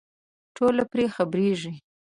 [0.55, 1.73] ټول پرې خبرېږي.